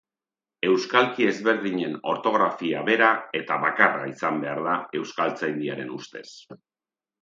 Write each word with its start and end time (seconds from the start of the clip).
Euskalki 0.69 1.27
ezberdinen 1.31 1.93
ortografia 2.15 2.83
bera 2.89 3.11
eta 3.43 3.61
bakarra 3.69 4.11
izan 4.17 4.43
behar 4.47 4.67
da 4.73 4.83
Euskaltzaindiaren 5.03 5.99
ustez. 6.05 6.29